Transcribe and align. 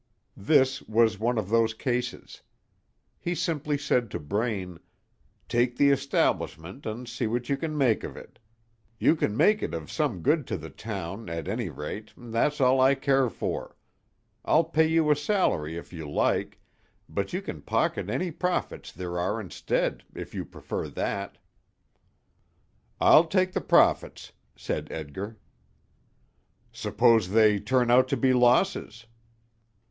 This 0.43 0.81
was 0.81 1.19
one 1.19 1.37
of 1.37 1.47
those 1.49 1.75
cases. 1.75 2.41
He 3.19 3.35
simply 3.35 3.77
said 3.77 4.09
to 4.09 4.19
Braine: 4.19 4.79
"Take 5.47 5.77
the 5.77 5.91
establishment 5.91 6.87
and 6.87 7.07
see 7.07 7.27
what 7.27 7.49
you 7.49 7.55
can 7.55 7.77
make 7.77 8.03
of 8.03 8.17
it. 8.17 8.39
You 8.97 9.15
can 9.15 9.37
make 9.37 9.61
it 9.61 9.75
of 9.75 9.91
some 9.91 10.23
good 10.23 10.47
to 10.47 10.57
the 10.57 10.71
town, 10.71 11.29
at 11.29 11.47
any 11.47 11.69
rate, 11.69 12.13
and 12.17 12.33
that's 12.33 12.59
all 12.59 12.81
I 12.81 12.95
care 12.95 13.29
for. 13.29 13.75
I'll 14.43 14.63
pay 14.63 14.87
you 14.87 15.11
a 15.11 15.15
salary 15.15 15.77
if 15.77 15.93
you 15.93 16.09
like, 16.09 16.59
or 17.15 17.23
you 17.29 17.39
can 17.39 17.61
pocket 17.61 18.09
any 18.09 18.31
profits 18.31 18.91
there 18.91 19.19
are 19.19 19.39
instead, 19.39 20.03
if 20.15 20.33
you 20.33 20.45
prefer 20.45 20.87
that." 20.87 21.37
"I'll 22.99 23.27
take 23.27 23.51
the 23.53 23.61
profits," 23.61 24.31
said 24.55 24.87
Edgar. 24.91 25.37
"Suppose 26.71 27.29
they 27.29 27.59
turn 27.59 27.91
out 27.91 28.07
to 28.07 28.17
be 28.17 28.33
losses?" 28.33 29.05